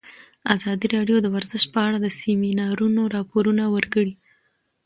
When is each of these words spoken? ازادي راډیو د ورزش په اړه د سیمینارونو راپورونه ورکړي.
ازادي 0.55 0.85
راډیو 0.95 1.17
د 1.21 1.27
ورزش 1.35 1.63
په 1.73 1.79
اړه 1.87 1.97
د 2.01 2.07
سیمینارونو 2.21 3.01
راپورونه 3.15 3.63
ورکړي. 3.75 4.13